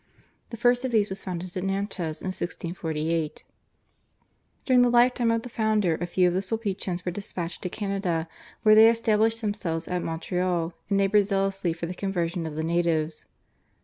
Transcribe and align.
The 0.49 0.57
first 0.57 0.83
of 0.83 0.89
these 0.91 1.09
was 1.11 1.23
founded 1.23 1.55
at 1.55 1.63
Nantes 1.63 1.99
in 2.21 2.25
1648. 2.33 3.43
During 4.65 4.81
the 4.81 4.89
lifetime 4.89 5.29
of 5.29 5.43
the 5.43 5.47
founder 5.47 5.93
a 6.01 6.07
few 6.07 6.27
of 6.27 6.33
the 6.33 6.41
Sulpicians 6.41 7.05
were 7.05 7.11
despatched 7.11 7.61
to 7.61 7.69
Canada, 7.69 8.27
where 8.63 8.73
they 8.73 8.89
established 8.89 9.41
themselves 9.41 9.87
at 9.87 10.01
Montreal, 10.01 10.73
and 10.89 10.97
laboured 10.97 11.25
zealously 11.27 11.71
for 11.71 11.85
the 11.85 11.93
conversion 11.93 12.47
of 12.47 12.55
the 12.55 12.63
natives. 12.63 13.27